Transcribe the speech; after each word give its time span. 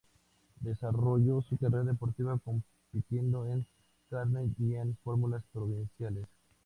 Desarrolló 0.61 1.43
su 1.43 1.59
carrera 1.59 1.83
deportiva 1.83 2.35
compitiendo 2.39 3.45
en 3.45 3.67
karting 4.09 4.55
y 4.57 4.73
en 4.73 4.97
Fórmulas 5.03 5.43
provinciales. 5.53 6.25